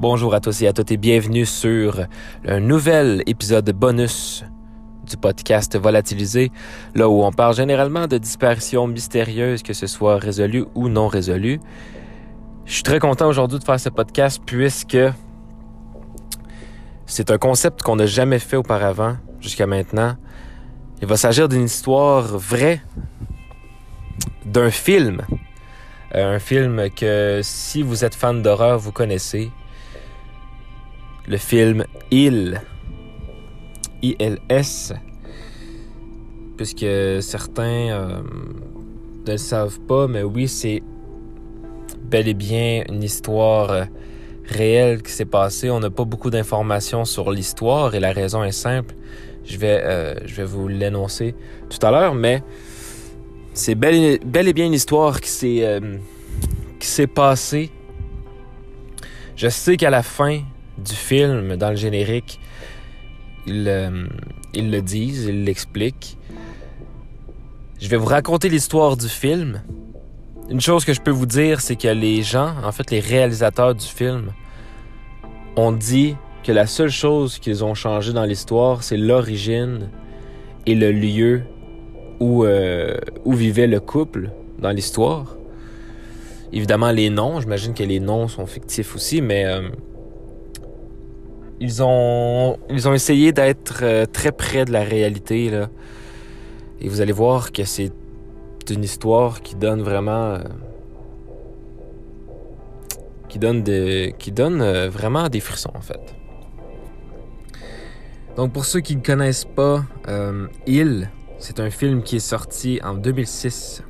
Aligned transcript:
Bonjour 0.00 0.34
à 0.34 0.40
tous 0.40 0.60
et 0.60 0.66
à 0.66 0.72
toutes 0.72 0.90
et 0.90 0.96
bienvenue 0.96 1.46
sur 1.46 2.00
un 2.46 2.58
nouvel 2.58 3.22
épisode 3.26 3.70
bonus 3.70 4.44
du 5.08 5.16
podcast 5.16 5.78
Volatilisé, 5.78 6.50
là 6.96 7.08
où 7.08 7.22
on 7.22 7.30
parle 7.30 7.54
généralement 7.54 8.08
de 8.08 8.18
disparitions 8.18 8.88
mystérieuses, 8.88 9.62
que 9.62 9.72
ce 9.72 9.86
soit 9.86 10.18
résolues 10.18 10.64
ou 10.74 10.88
non 10.88 11.06
résolues. 11.06 11.60
Je 12.64 12.74
suis 12.74 12.82
très 12.82 12.98
content 12.98 13.28
aujourd'hui 13.28 13.60
de 13.60 13.64
faire 13.64 13.78
ce 13.78 13.88
podcast 13.88 14.42
puisque 14.44 14.98
c'est 17.06 17.30
un 17.30 17.38
concept 17.38 17.82
qu'on 17.82 17.96
n'a 17.96 18.06
jamais 18.06 18.40
fait 18.40 18.56
auparavant 18.56 19.16
jusqu'à 19.40 19.68
maintenant. 19.68 20.16
Il 21.02 21.06
va 21.06 21.16
s'agir 21.16 21.48
d'une 21.48 21.64
histoire 21.64 22.36
vraie, 22.36 22.82
d'un 24.44 24.70
film. 24.70 25.22
Euh, 26.16 26.34
un 26.34 26.38
film 26.40 26.90
que 26.90 27.40
si 27.44 27.82
vous 27.82 28.04
êtes 28.04 28.16
fan 28.16 28.42
d'horreur, 28.42 28.78
vous 28.80 28.92
connaissez. 28.92 29.52
Le 31.26 31.36
film 31.36 31.84
Il. 32.10 32.60
ILS. 34.02 34.92
Puisque 36.56 36.86
certains 37.22 37.62
euh, 37.90 38.22
ne 39.26 39.32
le 39.32 39.38
savent 39.38 39.80
pas, 39.80 40.06
mais 40.06 40.22
oui, 40.22 40.46
c'est 40.46 40.82
bel 42.02 42.28
et 42.28 42.34
bien 42.34 42.84
une 42.88 43.02
histoire 43.02 43.70
euh, 43.70 43.84
réelle 44.44 45.02
qui 45.02 45.10
s'est 45.10 45.24
passée. 45.24 45.70
On 45.70 45.80
n'a 45.80 45.90
pas 45.90 46.04
beaucoup 46.04 46.30
d'informations 46.30 47.04
sur 47.06 47.32
l'histoire 47.32 47.94
et 47.94 48.00
la 48.00 48.12
raison 48.12 48.44
est 48.44 48.52
simple. 48.52 48.94
Je 49.44 49.56
vais, 49.58 49.80
euh, 49.82 50.14
vous 50.44 50.68
l'énoncer 50.68 51.34
tout 51.70 51.84
à 51.84 51.90
l'heure, 51.90 52.14
mais 52.14 52.42
c'est 53.54 53.74
bel, 53.74 53.94
et- 53.94 54.52
bien 54.52 54.66
une 54.66 54.74
histoire 54.74 55.20
qui 55.20 55.28
s'est 55.30 57.06
passée. 57.06 57.70
Je 59.36 59.48
sais 59.48 59.76
qu'à 59.76 59.90
la 59.90 60.02
fin 60.02 60.42
du 60.78 60.94
film, 60.94 61.56
dans 61.56 61.70
le 61.70 61.76
générique, 61.76 62.40
ils, 63.46 63.64
le 63.64 64.80
disent, 64.80 65.26
ils 65.26 65.44
l'expliquent. 65.44 66.16
Je 67.80 67.88
vais 67.88 67.96
vous 67.96 68.06
raconter 68.06 68.48
l'histoire 68.48 68.96
du 68.96 69.08
film. 69.08 69.62
Une 70.50 70.60
chose 70.60 70.84
que 70.84 70.92
je 70.92 71.00
peux 71.00 71.10
vous 71.10 71.26
dire, 71.26 71.60
c'est 71.60 71.76
que 71.76 71.88
les 71.88 72.22
gens, 72.22 72.54
en 72.62 72.72
fait 72.72 72.90
les 72.90 73.00
réalisateurs 73.00 73.74
du 73.74 73.86
film, 73.86 74.32
ont 75.56 75.72
dit 75.72 76.16
que 76.42 76.52
la 76.52 76.66
seule 76.66 76.90
chose 76.90 77.38
qu'ils 77.38 77.64
ont 77.64 77.74
changé 77.74 78.12
dans 78.12 78.24
l'histoire, 78.24 78.82
c'est 78.82 78.96
l'origine 78.96 79.88
et 80.66 80.74
le 80.74 80.92
lieu 80.92 81.42
où, 82.20 82.44
euh, 82.44 82.98
où 83.24 83.32
vivait 83.32 83.66
le 83.66 83.80
couple 83.80 84.30
dans 84.58 84.70
l'histoire. 84.70 85.36
Évidemment, 86.52 86.90
les 86.90 87.10
noms, 87.10 87.40
j'imagine 87.40 87.74
que 87.74 87.82
les 87.82 88.00
noms 88.00 88.28
sont 88.28 88.46
fictifs 88.46 88.94
aussi, 88.94 89.20
mais 89.20 89.44
euh, 89.44 89.68
ils, 91.64 91.82
ont, 91.82 92.58
ils 92.68 92.86
ont 92.88 92.92
essayé 92.92 93.32
d'être 93.32 93.80
euh, 93.82 94.04
très 94.04 94.32
près 94.32 94.66
de 94.66 94.72
la 94.72 94.82
réalité. 94.82 95.50
Et 96.80 96.88
vous 96.88 97.00
allez 97.00 97.12
voir 97.12 97.52
que 97.52 97.64
c'est 97.64 97.90
une 98.70 98.84
histoire 98.84 99.40
qui 99.40 99.54
donne 99.56 99.82
vraiment... 99.82 100.34
euh, 100.34 100.38
qui 103.30 103.38
donne, 103.38 103.62
de, 103.62 104.10
qui 104.18 104.30
donne 104.30 104.60
euh, 104.60 104.88
vraiment 104.90 105.28
des 105.28 105.40
frissons, 105.40 105.72
en 105.74 105.80
fait. 105.80 106.14
Donc, 108.36 108.52
pour 108.52 108.64
ceux 108.66 108.80
qui 108.80 108.94
ne 108.94 109.02
connaissent 109.02 109.46
pas, 109.46 109.84
euh, 110.08 110.46
Il, 110.66 111.10
c'est 111.38 111.58
un 111.60 111.70
film 111.70 112.02
qui 112.02 112.16
est 112.16 112.28
sorti 112.34 112.80
en 112.84 112.94
2006. 112.94 113.82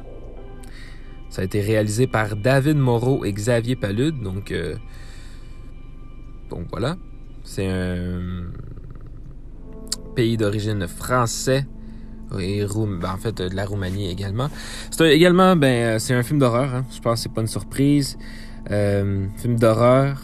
Ça 1.28 1.42
a 1.42 1.44
été 1.44 1.60
réalisé 1.60 2.06
par 2.06 2.36
David 2.36 2.76
Moreau 2.76 3.24
et 3.24 3.32
Xavier 3.32 3.74
Palude. 3.74 4.22
Donc, 4.22 4.54
donc 6.48 6.66
voilà. 6.70 6.96
C'est 7.44 7.68
un 7.68 8.46
pays 10.16 10.36
d'origine 10.36 10.86
français 10.88 11.66
et 12.40 12.64
Roum- 12.64 12.98
ben, 13.00 13.12
en 13.12 13.16
fait 13.16 13.36
de 13.36 13.54
la 13.54 13.64
Roumanie 13.66 14.10
également. 14.10 14.48
C'est 14.90 15.14
également 15.14 15.54
ben 15.54 15.94
euh, 15.96 15.98
c'est 15.98 16.14
un 16.14 16.22
film 16.22 16.40
d'horreur. 16.40 16.74
hein. 16.74 16.84
Je 16.92 17.00
pense 17.00 17.20
que 17.20 17.22
c'est 17.24 17.32
pas 17.32 17.42
une 17.42 17.46
surprise. 17.46 18.16
Euh, 18.70 19.26
film 19.36 19.56
d'horreur. 19.58 20.20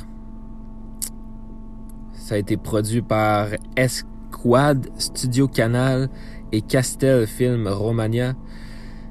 Ça 2.15 2.37
a 2.37 2.39
été 2.39 2.57
produit 2.57 3.03
par 3.03 3.49
Esquad 3.77 4.89
Studio 4.99 5.47
Canal 5.47 6.09
et 6.53 6.63
Castel 6.63 7.27
Film 7.27 7.69
Romania. 7.69 8.35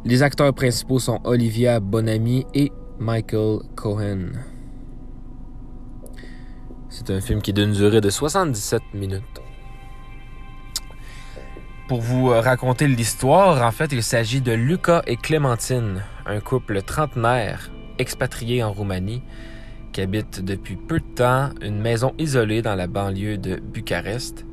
Les 0.05 0.23
acteurs 0.23 0.53
principaux 0.53 0.99
sont 0.99 1.19
Olivia 1.25 1.79
Bonamy 1.79 2.45
et 2.53 2.71
Michael 2.99 3.59
Cohen. 3.75 4.31
C'est 6.99 7.13
un 7.13 7.21
film 7.21 7.41
qui 7.41 7.51
est 7.51 7.53
d'une 7.53 7.71
durée 7.71 8.01
de 8.01 8.09
77 8.09 8.81
minutes. 8.93 9.23
Pour 11.87 12.01
vous 12.01 12.29
euh, 12.29 12.41
raconter 12.41 12.87
l'histoire, 12.87 13.65
en 13.65 13.71
fait, 13.71 13.93
il 13.93 14.03
s'agit 14.03 14.41
de 14.41 14.51
Lucas 14.51 15.01
et 15.07 15.15
Clémentine, 15.15 16.03
un 16.25 16.41
couple 16.41 16.81
trentenaire 16.81 17.71
expatrié 17.99 18.63
en 18.63 18.73
Roumanie 18.73 19.23
qui 19.93 20.01
habite 20.01 20.43
depuis 20.43 20.75
peu 20.75 20.99
de 20.99 21.05
temps 21.15 21.51
une 21.61 21.79
maison 21.79 22.13
isolée 22.19 22.61
dans 22.61 22.75
la 22.75 22.87
banlieue 22.87 23.37
de 23.37 23.55
Bucarest. 23.55 24.45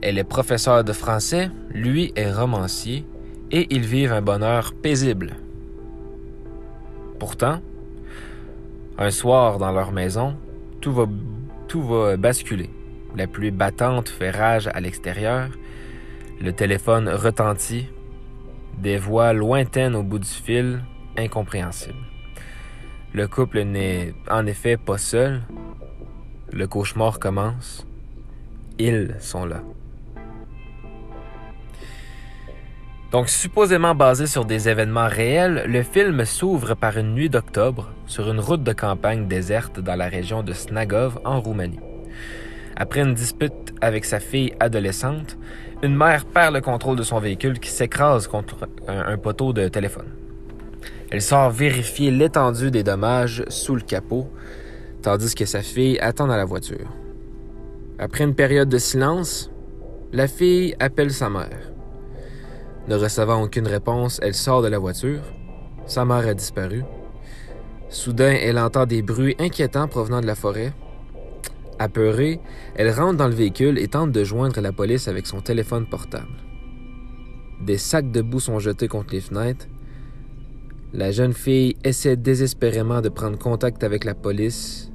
Elle 0.00 0.16
est 0.16 0.24
professeure 0.24 0.82
de 0.82 0.94
français, 0.94 1.50
lui 1.68 2.10
est 2.16 2.32
romancier 2.32 3.04
et 3.50 3.66
ils 3.68 3.84
vivent 3.84 4.14
un 4.14 4.22
bonheur 4.22 4.72
paisible. 4.72 5.36
Pourtant, 7.18 7.60
un 8.96 9.10
soir 9.10 9.58
dans 9.58 9.72
leur 9.72 9.92
maison, 9.92 10.36
tout 10.84 10.92
va, 10.92 11.06
tout 11.66 11.82
va 11.82 12.18
basculer. 12.18 12.68
La 13.16 13.26
pluie 13.26 13.50
battante 13.50 14.10
fait 14.10 14.30
rage 14.30 14.66
à 14.66 14.80
l'extérieur, 14.80 15.48
le 16.42 16.52
téléphone 16.52 17.08
retentit, 17.08 17.86
des 18.76 18.98
voix 18.98 19.32
lointaines 19.32 19.94
au 19.94 20.02
bout 20.02 20.18
du 20.18 20.28
fil, 20.28 20.84
incompréhensibles. 21.16 22.04
Le 23.14 23.26
couple 23.26 23.62
n'est 23.62 24.12
en 24.30 24.44
effet 24.44 24.76
pas 24.76 24.98
seul. 24.98 25.40
Le 26.52 26.66
cauchemar 26.66 27.18
commence. 27.18 27.86
Ils 28.78 29.16
sont 29.20 29.46
là. 29.46 29.62
Donc, 33.14 33.28
supposément 33.28 33.94
basé 33.94 34.26
sur 34.26 34.44
des 34.44 34.68
événements 34.68 35.06
réels, 35.06 35.66
le 35.68 35.84
film 35.84 36.24
s'ouvre 36.24 36.74
par 36.74 36.98
une 36.98 37.14
nuit 37.14 37.30
d'octobre 37.30 37.92
sur 38.08 38.28
une 38.28 38.40
route 38.40 38.64
de 38.64 38.72
campagne 38.72 39.28
déserte 39.28 39.78
dans 39.78 39.94
la 39.94 40.08
région 40.08 40.42
de 40.42 40.52
Snagov 40.52 41.20
en 41.24 41.40
Roumanie. 41.40 41.78
Après 42.74 43.02
une 43.02 43.14
dispute 43.14 43.72
avec 43.80 44.04
sa 44.04 44.18
fille 44.18 44.52
adolescente, 44.58 45.38
une 45.84 45.94
mère 45.94 46.24
perd 46.24 46.54
le 46.54 46.60
contrôle 46.60 46.96
de 46.96 47.04
son 47.04 47.20
véhicule 47.20 47.60
qui 47.60 47.70
s'écrase 47.70 48.26
contre 48.26 48.68
un, 48.88 49.16
poteau 49.16 49.52
de 49.52 49.68
téléphone. 49.68 50.08
Elle 51.12 51.22
sort 51.22 51.50
vérifier 51.50 52.10
l'étendue 52.10 52.72
des 52.72 52.82
dommages 52.82 53.44
sous 53.46 53.76
le 53.76 53.82
capot, 53.82 54.28
tandis 55.02 55.36
que 55.36 55.44
sa 55.44 55.62
fille 55.62 56.00
attend 56.00 56.26
dans 56.26 56.36
la 56.36 56.44
voiture. 56.44 56.90
Après 57.96 58.24
une 58.24 58.34
période 58.34 58.68
de 58.68 58.78
silence, 58.78 59.52
la 60.12 60.26
fille 60.26 60.74
appelle 60.80 61.12
sa 61.12 61.30
mère. 61.30 61.73
Ne 62.86 62.96
recevant 62.96 63.42
aucune 63.42 63.66
réponse, 63.66 64.20
elle 64.22 64.34
sort 64.34 64.60
de 64.60 64.68
la 64.68 64.78
voiture. 64.78 65.22
Sa 65.86 66.04
mère 66.04 66.26
a 66.26 66.34
disparu. 66.34 66.84
Soudain, 67.88 68.32
elle 68.32 68.58
entend 68.58 68.84
des 68.84 69.00
bruits 69.00 69.36
inquiétants 69.38 69.88
provenant 69.88 70.20
de 70.20 70.26
la 70.26 70.34
forêt. 70.34 70.72
Apeurée, 71.78 72.40
elle 72.74 72.90
rentre 72.90 73.16
dans 73.16 73.28
le 73.28 73.34
véhicule 73.34 73.78
et 73.78 73.88
tente 73.88 74.12
de 74.12 74.22
joindre 74.22 74.60
la 74.60 74.72
police 74.72 75.08
avec 75.08 75.26
son 75.26 75.40
téléphone 75.40 75.86
portable. 75.86 76.36
Des 77.62 77.78
sacs 77.78 78.10
de 78.10 78.20
boue 78.20 78.40
sont 78.40 78.58
jetés 78.58 78.88
contre 78.88 79.14
les 79.14 79.20
fenêtres. 79.20 79.66
La 80.92 81.10
jeune 81.10 81.32
fille 81.32 81.76
essaie 81.84 82.16
désespérément 82.16 83.00
de 83.00 83.08
prendre 83.08 83.38
contact 83.38 83.82
avec 83.82 84.04
la 84.04 84.14
police, 84.14 84.92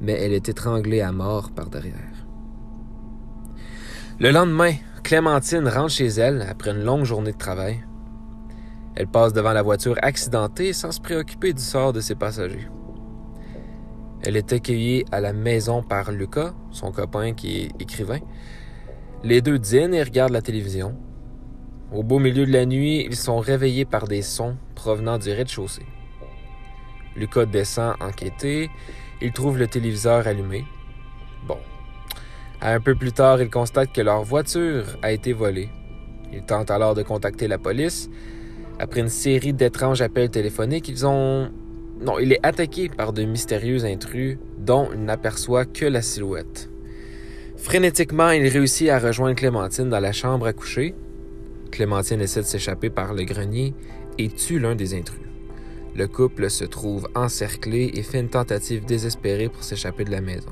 mais 0.00 0.12
elle 0.12 0.32
est 0.32 0.48
étranglée 0.48 1.00
à 1.00 1.12
mort 1.12 1.52
par 1.52 1.70
derrière. 1.70 2.26
Le 4.20 4.30
lendemain, 4.30 4.74
Clémentine 5.04 5.68
rentre 5.68 5.90
chez 5.90 6.06
elle 6.06 6.40
après 6.48 6.70
une 6.70 6.82
longue 6.82 7.04
journée 7.04 7.32
de 7.32 7.36
travail. 7.36 7.84
Elle 8.96 9.06
passe 9.06 9.34
devant 9.34 9.52
la 9.52 9.60
voiture 9.60 9.96
accidentée 10.00 10.72
sans 10.72 10.92
se 10.92 11.00
préoccuper 11.00 11.52
du 11.52 11.60
sort 11.60 11.92
de 11.92 12.00
ses 12.00 12.14
passagers. 12.14 12.68
Elle 14.22 14.38
est 14.38 14.50
accueillie 14.54 15.04
à 15.12 15.20
la 15.20 15.34
maison 15.34 15.82
par 15.82 16.10
Lucas, 16.10 16.54
son 16.70 16.90
copain 16.90 17.34
qui 17.34 17.64
est 17.64 17.82
écrivain. 17.82 18.20
Les 19.22 19.42
deux 19.42 19.58
dînent 19.58 19.92
et 19.92 20.02
regardent 20.02 20.32
la 20.32 20.40
télévision. 20.40 20.96
Au 21.92 22.02
beau 22.02 22.18
milieu 22.18 22.46
de 22.46 22.52
la 22.52 22.64
nuit, 22.64 23.04
ils 23.04 23.16
sont 23.16 23.40
réveillés 23.40 23.84
par 23.84 24.08
des 24.08 24.22
sons 24.22 24.56
provenant 24.74 25.18
du 25.18 25.30
rez-de-chaussée. 25.30 25.86
Lucas 27.14 27.44
descend 27.44 27.94
enquêter. 28.00 28.70
Il 29.20 29.32
trouve 29.32 29.58
le 29.58 29.68
téléviseur 29.68 30.26
allumé. 30.26 30.64
Un 32.62 32.80
peu 32.80 32.94
plus 32.94 33.12
tard, 33.12 33.40
il 33.42 33.50
constate 33.50 33.92
que 33.92 34.00
leur 34.00 34.22
voiture 34.22 34.84
a 35.02 35.12
été 35.12 35.32
volée. 35.32 35.68
Il 36.32 36.42
tente 36.42 36.70
alors 36.70 36.94
de 36.94 37.02
contacter 37.02 37.48
la 37.48 37.58
police. 37.58 38.08
Après 38.78 39.00
une 39.00 39.08
série 39.08 39.52
d'étranges 39.52 40.02
appels 40.02 40.30
téléphoniques, 40.30 40.88
ils 40.88 41.06
ont 41.06 41.50
non, 42.00 42.18
il 42.18 42.32
est 42.32 42.44
attaqué 42.44 42.88
par 42.88 43.12
de 43.12 43.22
mystérieux 43.22 43.84
intrus 43.84 44.36
dont 44.58 44.88
il 44.92 45.04
n'aperçoit 45.04 45.64
que 45.64 45.84
la 45.84 46.02
silhouette. 46.02 46.68
Frénétiquement, 47.56 48.30
il 48.30 48.48
réussit 48.48 48.88
à 48.88 48.98
rejoindre 48.98 49.36
Clémentine 49.36 49.88
dans 49.88 50.00
la 50.00 50.12
chambre 50.12 50.46
à 50.46 50.52
coucher. 50.52 50.94
Clémentine 51.70 52.20
essaie 52.20 52.40
de 52.40 52.46
s'échapper 52.46 52.90
par 52.90 53.14
le 53.14 53.24
grenier 53.24 53.74
et 54.18 54.28
tue 54.28 54.58
l'un 54.58 54.74
des 54.74 54.94
intrus. 54.94 55.20
Le 55.94 56.08
couple 56.08 56.50
se 56.50 56.64
trouve 56.64 57.08
encerclé 57.14 57.92
et 57.94 58.02
fait 58.02 58.20
une 58.20 58.28
tentative 58.28 58.84
désespérée 58.84 59.48
pour 59.48 59.62
s'échapper 59.62 60.04
de 60.04 60.10
la 60.10 60.20
maison. 60.20 60.50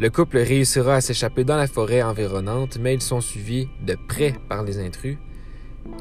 Le 0.00 0.08
couple 0.08 0.38
réussira 0.38 0.94
à 0.94 1.00
s'échapper 1.02 1.44
dans 1.44 1.58
la 1.58 1.66
forêt 1.66 2.00
environnante, 2.00 2.78
mais 2.80 2.94
ils 2.94 3.02
sont 3.02 3.20
suivis 3.20 3.68
de 3.86 3.98
près 4.08 4.34
par 4.48 4.62
les 4.62 4.78
intrus. 4.78 5.18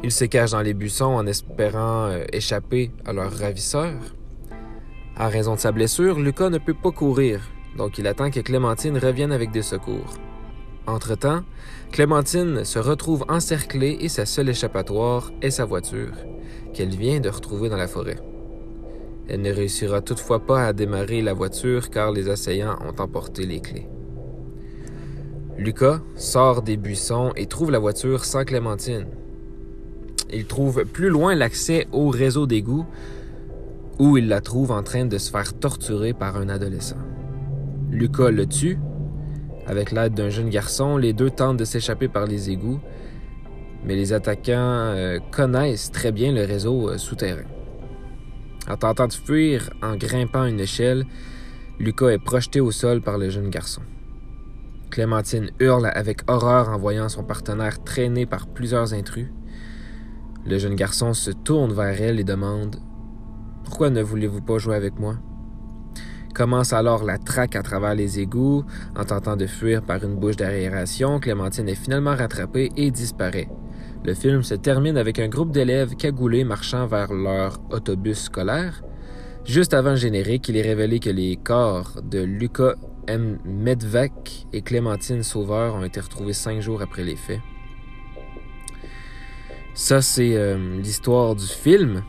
Ils 0.06 0.13
se 0.13 0.24
cachent 0.24 0.51
dans 0.51 0.62
les 0.62 0.74
buissons 0.74 1.04
en 1.04 1.28
espérant 1.28 2.06
euh, 2.06 2.24
échapper 2.31 2.92
à 3.06 3.12
leur 3.12 3.30
ravisseur. 3.30 3.92
En 5.18 5.28
raison 5.28 5.56
de 5.56 5.60
sa 5.60 5.74
blessure, 5.74 6.18
Lucas 6.18 6.50
ne 6.50 6.60
peut 6.60 6.74
pas 6.74 6.92
courir, 6.92 7.42
donc 7.75 7.98
il 7.98 8.07
attend 8.07 8.31
que 8.31 8.40
Clémentine 8.40 8.98
revienne 8.98 9.34
avec 9.34 9.51
des 9.51 9.63
secours. 9.63 10.13
Entre-temps, 10.88 11.44
Clémentine 11.92 12.63
se 12.63 12.80
retrouve 12.80 13.25
encerclée 13.28 13.98
et 14.00 14.07
sa 14.07 14.25
seule 14.25 14.48
échappatoire 14.48 15.30
est 15.42 15.52
sa 15.52 15.66
voiture, 15.66 16.13
qu'elle 16.74 16.95
vient 16.95 17.19
de 17.19 17.28
retrouver 17.28 17.68
dans 17.68 17.75
la 17.75 17.90
forêt. 17.90 18.16
Elle 19.30 19.42
ne 19.42 19.54
réussira 19.54 20.02
toutefois 20.02 20.40
pas 20.40 20.66
à 20.66 20.74
démarrer 20.74 21.22
la 21.22 21.34
voiture 21.34 21.92
car 21.92 22.12
les 22.12 22.30
assaillants 22.30 22.80
ont 22.81 23.00
emporté 23.00 23.46
les 23.46 23.60
clés. 23.60 23.88
Lucas 25.56 26.02
sort 26.16 26.64
des 26.64 26.78
buissons 26.78 27.31
et 27.36 27.46
trouve 27.46 27.70
la 27.70 27.78
voiture 27.78 28.26
sans 28.26 28.44
Clémentine. 28.44 29.06
Il 30.34 30.46
trouve 30.46 30.84
plus 30.84 31.10
loin 31.10 31.36
l'accès 31.36 31.88
au 31.92 32.10
réseau 32.10 32.48
d'égouts 32.48 32.86
où 34.00 34.18
il 34.18 34.30
la 34.30 34.42
trouve 34.42 34.72
en 34.72 34.81
train 34.81 35.06
de 35.06 35.18
se 35.20 35.30
faire 35.30 35.54
torturer 35.54 36.14
par 36.14 36.38
un 36.38 36.50
adolescent. 36.50 36.98
Lucas 37.92 38.31
le 38.31 38.48
tue. 38.48 38.80
Avec 39.68 39.92
l'aide 39.92 40.16
d'un 40.16 40.30
jeune 40.30 40.50
garçon, 40.50 40.98
les 40.98 41.14
deux 41.14 41.30
tentent 41.30 41.58
de 41.58 41.66
s'échapper 41.66 42.08
par 42.08 42.26
les 42.26 42.50
égouts, 42.50 42.80
mais 43.86 43.96
les 43.96 44.14
attaquants 44.14 44.94
euh, 44.96 45.20
connaissent 45.31 45.92
très 45.92 46.12
bien 46.12 46.31
le 46.31 46.46
réseau 46.46 46.90
euh, 46.90 46.98
souterrain. 46.98 47.44
En 48.68 48.78
tentant 48.78 49.08
de 49.08 49.14
fuir 49.14 49.70
en 49.82 49.96
grimpant 49.96 50.46
une 50.46 50.60
échelle, 50.60 51.06
Lucas 51.80 52.10
est 52.10 52.24
projeté 52.24 52.60
au 52.60 52.72
sol 52.72 53.02
par 53.02 53.18
le 53.18 53.30
jeune 53.30 53.50
garçon. 53.50 53.82
Clémentine 54.90 55.52
hurle 55.60 55.90
avec 55.94 56.30
horreur 56.30 56.70
en 56.70 56.78
voyant 56.78 57.10
son 57.10 57.24
partenaire 57.24 57.84
traîné 57.84 58.26
par 58.26 58.48
plusieurs 58.48 58.94
intrus. 58.94 59.28
Le 60.46 60.58
jeune 60.58 60.76
garçon 60.76 61.14
se 61.14 61.32
tourne 61.32 61.74
vers 61.74 62.02
elle 62.02 62.20
et 62.20 62.24
demande 62.24 62.78
Pourquoi 63.64 63.90
ne 63.90 64.02
voulez-vous 64.02 64.42
pas 64.42 64.58
jouer 64.58 64.76
avec 64.76 65.00
moi 65.00 65.16
Commence 66.34 66.74
alors 66.74 67.04
la 67.04 67.18
traque 67.18 67.56
à 67.56 67.64
travers 67.64 67.96
les 67.96 68.20
égouts. 68.20 68.64
En 68.96 69.04
tentant 69.04 69.36
de 69.36 69.48
fuir 69.48 69.82
par 69.82 70.04
une 70.04 70.16
bouche 70.16 70.38
d'aération, 70.38 71.20
Clémentine 71.20 71.70
est 71.70 71.76
finalement 71.76 72.16
rattrapée 72.16 72.70
et 72.78 72.92
disparaît. 72.92 73.50
Le 74.06 74.13
film 74.13 74.44
se 74.44 74.56
termine 74.56 74.98
avec 74.98 75.19
un 75.19 75.28
groupe 75.28 75.51
d'élèves 75.51 75.96
cagoulés 75.96 76.44
marchant 76.46 76.88
vers 76.88 77.13
leur 77.13 77.60
autobus 77.69 78.24
scolaire. 78.24 78.81
Juste 79.46 79.74
avant 79.74 79.92
le 79.92 79.96
générique, 79.98 80.48
il 80.48 80.57
est 80.57 80.62
révélé 80.62 81.00
que 81.00 81.10
les 81.10 81.36
corps 81.36 82.01
de 82.01 82.19
Lucas 82.19 82.75
M. 83.07 83.40
Medvec 83.44 84.48
et 84.54 84.62
Clémentine 84.62 85.24
Sauveur 85.24 85.75
ont 85.75 85.84
été 85.84 86.00
retrouvés 86.00 86.34
cinq 86.34 86.62
jours 86.62 86.81
après 86.81 87.04
les 87.04 87.16
faits. 87.16 87.42
Ça, 89.74 90.02
c'est 90.02 90.36
euh, 90.36 90.80
l'histoire 90.80 91.36
du 91.36 91.45
film. 91.45 92.04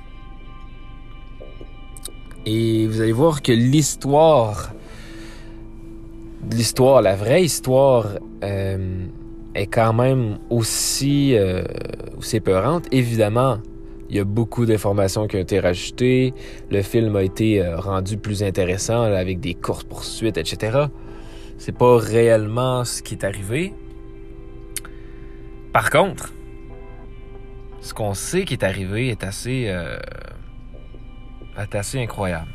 Et 2.46 2.86
vous 2.86 3.00
allez 3.00 3.12
voir 3.12 3.43
que 3.43 3.52
l'histoire, 3.52 4.72
l'histoire, 6.50 7.02
la 7.02 7.16
vraie 7.16 7.44
histoire, 7.44 8.06
euh, 8.44 9.06
est 9.55 9.67
quand 9.67 9.93
même 9.93 10.38
aussi, 10.49 11.37
euh, 11.37 11.64
épeurante. 12.32 12.87
Évidemment, 12.93 13.58
il 14.08 14.17
y 14.17 14.20
a 14.20 14.25
beaucoup 14.25 14.67
d'informations 14.67 15.26
qui 15.26 15.37
ont 15.37 15.41
été 15.41 15.61
rajoutées. 15.61 16.35
Le 16.70 16.82
film 16.82 17.17
a 17.17 17.23
été 17.23 17.62
euh, 17.62 17.79
rendu 17.79 18.17
plus 18.17 18.43
intéressant 18.43 19.02
avec 19.02 19.41
des 19.41 19.55
courses 19.55 19.85
poursuites, 19.85 20.37
etc. 20.37 20.87
C'est 21.58 21.76
pas 21.76 21.97
réellement 21.99 22.85
ce 22.85 23.02
qui 23.02 23.14
est 23.14 23.25
arrivé. 23.25 23.75
Par 25.73 25.91
contre, 25.91 26.32
ce 27.81 27.94
qu'on 27.94 28.14
sait 28.14 28.44
qui 28.44 28.55
est 28.55 28.64
arrivé 28.64 29.08
est 29.08 29.25
assez, 29.25 29.67
euh, 29.69 29.99
est 31.58 31.75
assez 31.75 32.00
incroyable. 32.00 32.49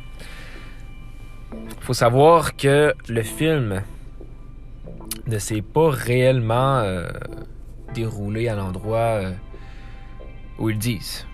Il 1.52 1.82
faut 1.82 1.94
savoir 1.94 2.56
que 2.56 2.94
le 3.08 3.22
film 3.22 3.82
ne 5.26 5.38
s'est 5.38 5.62
pas 5.62 5.90
réellement 5.90 6.78
euh, 6.78 7.08
déroulé 7.94 8.48
à 8.48 8.54
l'endroit 8.54 8.98
euh, 8.98 9.32
où 10.58 10.70
ils 10.70 10.78
disent. 10.78 11.26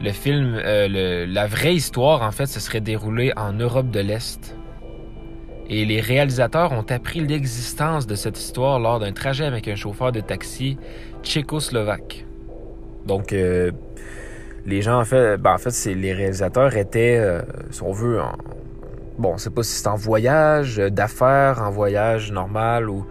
Le 0.00 0.12
film, 0.12 0.54
euh, 0.54 1.26
la 1.26 1.46
vraie 1.46 1.74
histoire, 1.74 2.22
en 2.22 2.30
fait, 2.30 2.46
se 2.46 2.60
serait 2.60 2.80
déroulée 2.80 3.32
en 3.36 3.52
Europe 3.52 3.90
de 3.90 4.00
l'Est. 4.00 4.56
Et 5.70 5.84
les 5.84 6.00
réalisateurs 6.00 6.72
ont 6.72 6.86
appris 6.88 7.20
l'existence 7.20 8.06
de 8.06 8.14
cette 8.14 8.38
histoire 8.38 8.78
lors 8.78 9.00
d'un 9.00 9.12
trajet 9.12 9.44
avec 9.44 9.68
un 9.68 9.74
chauffeur 9.74 10.12
de 10.12 10.20
taxi 10.20 10.78
tchécoslovaque. 11.22 12.24
Donc, 13.06 13.32
les 13.32 14.82
gens, 14.82 15.00
en 15.00 15.04
fait, 15.04 15.36
ben, 15.36 15.54
en 15.54 15.58
fait, 15.58 15.94
les 15.94 16.12
réalisateurs 16.14 16.74
étaient, 16.76 17.20
si 17.70 17.82
on 17.82 17.92
veut, 17.92 18.20
en, 18.20 18.32
bon, 19.18 19.34
on 19.34 19.38
sait 19.38 19.50
pas 19.50 19.62
si 19.62 19.72
c'est 19.72 19.88
en 19.88 19.96
voyage 19.96 20.78
euh, 20.78 20.90
d'affaires, 20.90 21.60
en 21.62 21.70
voyage 21.70 22.32
normal 22.32 22.88
ou, 22.88 23.06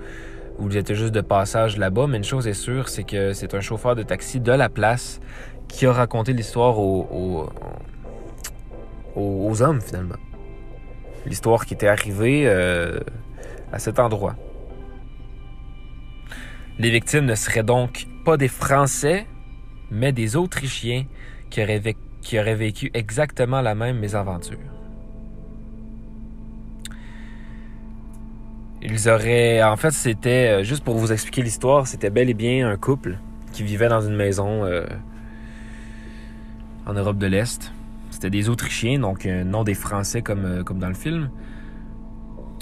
vous 0.60 0.76
étiez 0.76 0.96
juste 0.96 1.14
de 1.14 1.22
passage 1.22 1.78
là-bas, 1.78 2.08
mais 2.08 2.18
une 2.18 2.24
chose 2.24 2.48
est 2.48 2.54
sûre, 2.54 2.90
c'est 2.90 3.04
que 3.04 3.32
c'est 3.34 3.54
un 3.54 3.62
chauffeur 3.62 3.96
de 3.96 4.02
taxi 4.02 4.40
de 4.40 4.52
la 4.52 4.70
place 4.70 5.20
qui 5.68 5.86
a 5.86 5.94
raconté 5.94 6.34
l'histoire 6.34 6.80
aux, 6.80 7.52
hommes 9.16 9.82
finalement. 9.82 10.16
L'histoire 11.28 11.64
qui 11.64 11.76
était 11.76 11.88
arrivée 11.88 12.48
euh, 12.48 13.00
à 13.72 13.78
cet 13.78 14.00
endroit. 14.00 14.36
Les 16.80 16.90
victimes 16.90 17.26
ne 17.26 17.36
seraient 17.36 17.62
donc 17.62 18.08
pas 18.26 18.38
des 18.38 18.48
Français, 18.48 19.28
mais 19.92 20.12
des 20.12 20.36
Autrichiens 20.36 21.06
qui 21.52 21.62
auraient 21.62 22.56
vécu 22.56 22.90
exactement 22.96 23.62
la 23.62 23.76
même 23.76 24.00
mésaventure. 24.00 24.77
Ils 28.90 29.10
auraient. 29.10 29.62
En 29.64 29.76
fait, 29.76 29.92
c'était. 29.92 30.60
Euh, 30.60 30.64
juste 30.64 30.84
pour 30.84 30.96
vous 30.96 31.12
expliquer 31.12 31.42
l'histoire, 31.42 31.88
c'était 31.88 32.10
bel 32.10 32.30
et 32.30 32.34
bien 32.34 32.70
un 32.70 32.78
couple 32.78 33.18
qui 33.52 33.64
vivait 33.64 33.90
dans 33.90 34.02
une 34.02 34.16
maison 34.16 34.64
euh, 34.64 34.86
en 36.86 36.94
Europe 36.94 37.18
de 37.18 37.28
l'Est. 37.28 37.74
C'était 38.12 38.30
des 38.30 38.48
Autrichiens, 38.48 39.00
donc 39.00 39.26
euh, 39.26 39.44
non 39.44 39.64
des 39.64 39.74
Français 39.74 40.22
comme, 40.22 40.64
comme 40.64 40.80
dans 40.80 40.88
le 40.88 40.94
film. 40.94 41.30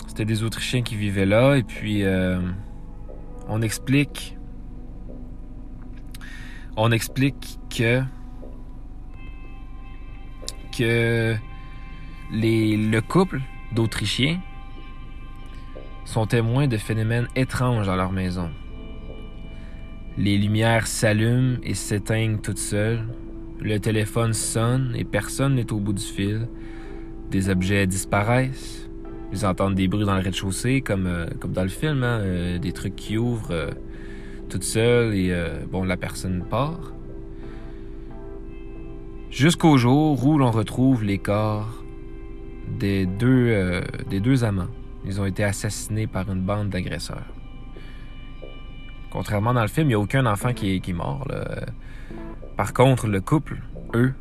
C'était 0.08 0.25
des 0.25 0.44
Autrichiens 0.44 0.82
qui 0.82 0.96
vivaient 0.96 1.27
là, 1.27 1.55
et 1.55 1.63
puis 1.63 2.03
on 3.48 3.62
explique. 3.62 4.36
On 6.75 6.91
explique 6.91 7.60
que. 7.70 8.01
que 10.75 11.36
les, 12.32 12.75
le 12.77 13.01
couple 13.01 13.41
d'Autrichiens 13.74 14.39
sont 16.05 16.27
témoins 16.27 16.67
de 16.67 16.77
phénomènes 16.77 17.27
étranges 17.35 17.88
dans 17.88 17.95
leur 17.95 18.12
maison. 18.12 18.50
Les 20.17 20.38
lumières 20.38 20.88
s'allument 20.88 21.57
et 21.63 21.74
s'éteignent 21.74 22.38
toutes 22.38 22.59
seules. 22.59 23.03
Le 23.59 23.79
téléphone 23.79 24.33
sonne 24.33 24.93
et 24.95 25.03
personne 25.03 25.55
n'est 25.55 25.74
au 25.74 25.79
bout 25.79 25.93
du 25.93 26.03
fil. 26.03 26.47
Des 27.31 27.50
objets 27.50 27.85
disparaissent. 27.88 28.89
Ils 29.33 29.45
entendent 29.45 29.75
des 29.75 29.88
bruits 29.89 30.05
dans 30.05 30.15
le 30.15 30.21
rez-de-chaussée, 30.21 30.79
comme, 30.81 31.07
euh, 31.07 31.25
comme 31.39 31.51
dans 31.51 31.63
le 31.63 31.69
film, 31.69 32.03
hein, 32.03 32.19
euh, 32.21 32.57
des 32.59 32.71
trucs 32.71 32.95
qui 32.95 33.17
ouvrent 33.17 33.51
euh, 33.51 33.71
toutes 34.47 34.63
seules 34.63 35.15
et 35.15 35.35
bon, 35.71 35.83
la 35.83 35.97
personne 35.97 36.45
part. 36.47 36.93
Jusqu'au 39.31 39.75
jour 39.77 40.25
où 40.25 40.38
l'on 40.38 40.51
retrouve 40.51 41.03
les 41.03 41.17
corps 41.17 41.83
des 42.79 43.05
deux, 43.07 43.81
des 44.09 44.19
deux 44.19 44.43
amants. 44.43 44.69
Ils 45.05 45.21
ont 45.21 45.25
été 45.25 45.43
assassinés 45.43 46.07
par 46.07 46.29
une 46.31 46.41
bande 46.41 46.69
d'agresseurs. 46.69 47.25
Contrairement 49.12 49.53
dans 49.53 49.62
le 49.62 49.67
film, 49.67 49.88
il 49.88 49.89
n'y 49.89 49.93
a 49.93 50.00
aucun 50.00 50.25
enfant 50.25 50.53
qui 50.53 50.75
est, 50.75 50.93
mort. 50.93 51.27
Par 52.57 52.74
contre, 52.74 53.07
le 53.07 53.21
couple, 53.21 53.62
eux, 53.93 54.13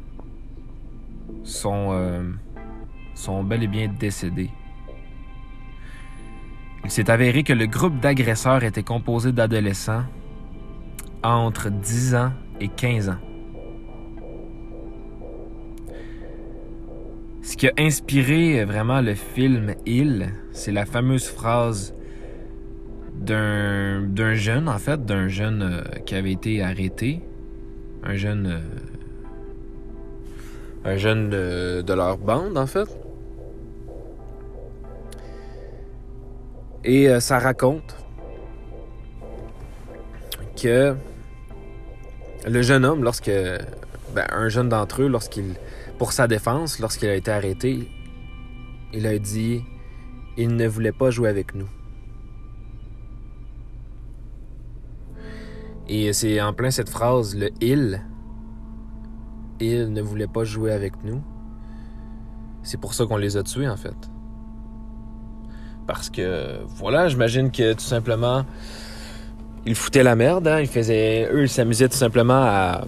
sont, 1.43 1.89
euh, 1.93 2.23
sont 3.15 3.43
bel 3.45 3.63
et 3.63 3.67
bien 3.67 3.89
décédés. 3.89 4.51
Il 6.85 6.91
s'est 6.91 7.11
avéré 7.11 7.43
que 7.45 7.53
le 7.53 7.67
groupe 7.67 7.99
d'agresseurs 8.01 8.63
était 8.63 8.83
composé 8.83 9.33
d'adolescents 9.33 10.05
entre 11.23 11.71
10 11.71 12.15
ans 12.15 12.33
et 12.61 12.69
15 12.69 13.09
ans. 13.09 13.19
Ce 17.45 17.59
qui 17.59 17.69
a 17.69 17.73
inspiré 17.79 18.65
vraiment 18.65 19.03
le 19.03 19.15
film 19.15 19.75
Il, 19.85 20.31
c'est 20.53 20.73
la 20.73 20.87
fameuse 20.87 21.27
phrase 21.27 21.95
d'un 23.15 24.35
jeune, 24.35 24.69
en 24.69 24.79
fait, 24.79 25.05
d'un 25.05 25.29
jeune 25.29 25.63
euh, 25.63 25.99
qui 26.05 26.15
avait 26.15 26.33
été 26.33 26.63
arrêté. 26.63 27.21
Un 28.03 28.17
jeune. 28.17 28.47
Euh, 28.47 28.61
un 30.87 30.97
jeune 30.97 31.31
de, 31.31 31.95
leur 31.95 32.19
bande, 32.19 32.59
en 32.59 32.67
fait. 32.67 32.89
Et 36.85 37.09
euh, 37.09 37.21
ça 37.21 37.39
raconte 37.39 37.97
que 40.61 40.95
le 42.47 42.63
jeune 42.63 42.85
homme, 42.85 43.05
lorsque. 43.05 43.31
Ben, 44.15 44.27
un 44.31 44.49
jeune 44.49 44.69
d'entre 44.69 45.03
eux, 45.03 45.09
lorsqu'il. 45.09 45.55
Pour 45.99 46.13
sa 46.13 46.27
défense, 46.27 46.79
lorsqu'il 46.81 47.09
a 47.09 47.15
été 47.15 47.31
arrêté, 47.31 47.89
il 48.93 49.07
a 49.07 49.19
dit 49.19 49.63
il 50.37 50.57
ne 50.57 50.67
voulait 50.67 50.93
pas 50.93 51.11
jouer 51.11 51.29
avec 51.29 51.55
nous. 51.55 51.69
Et 55.89 56.13
c'est 56.13 56.41
en 56.41 56.53
plein 56.53 56.71
cette 56.71 56.89
phrase, 56.89 57.37
le 57.37 57.51
il. 57.61 58.03
Il 59.61 59.93
ne 59.93 60.03
voulait 60.03 60.27
pas 60.27 60.45
jouer 60.45 60.73
avec 60.73 61.05
nous. 61.05 61.23
C'est 62.63 62.81
pour 62.81 62.95
ça 62.95 63.05
qu'on 63.07 63.19
les 63.19 63.37
a 63.37 63.43
tués, 63.43 63.69
en 63.69 63.77
fait. 63.77 63.95
Parce 65.87 66.09
que, 66.09 66.65
voilà, 66.77 67.09
j'imagine 67.09 67.51
que 67.51 67.75
tout 67.75 67.81
simplement, 67.81 68.45
ils 69.67 69.75
foutaient 69.75 70.03
la 70.03 70.17
merde, 70.17 70.49
hein? 70.49 70.61
Ils 70.61 70.67
faisaient. 70.67 71.29
Eux, 71.31 71.43
ils 71.43 71.49
s'amusaient 71.49 71.89
tout 71.89 71.97
simplement 71.97 72.43
à. 72.43 72.87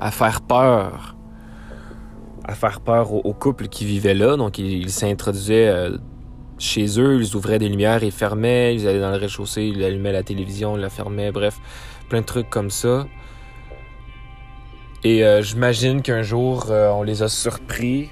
à 0.00 0.10
faire 0.10 0.40
peur. 0.40 1.14
À 2.44 2.54
faire 2.54 2.80
peur 2.80 3.12
aux, 3.12 3.32
couples 3.32 3.68
qui 3.68 3.84
vivaient 3.84 4.14
là. 4.14 4.36
Donc, 4.36 4.58
ils 4.58 4.90
s'introduisaient 4.90 5.68
euh, 5.68 5.96
chez 6.58 7.00
eux, 7.00 7.20
ils 7.20 7.36
ouvraient 7.36 7.58
des 7.58 7.68
lumières, 7.68 8.02
ils 8.02 8.12
fermaient, 8.12 8.74
ils 8.74 8.86
allaient 8.88 9.00
dans 9.00 9.10
le 9.10 9.16
rez-de-chaussée, 9.16 9.64
ils 9.64 9.84
allumaient 9.84 10.12
la 10.12 10.22
télévision, 10.22 10.76
ils 10.76 10.80
la 10.80 10.90
fermaient, 10.90 11.32
bref, 11.32 11.58
plein 12.08 12.20
de 12.20 12.26
trucs 12.26 12.50
comme 12.50 12.70
ça. 12.70 13.06
Et 15.04 15.24
euh, 15.24 15.42
j'imagine 15.42 16.02
qu'un 16.02 16.22
jour, 16.22 16.66
euh, 16.70 16.90
on 16.90 17.02
les 17.02 17.22
a 17.22 17.28
surpris. 17.28 18.10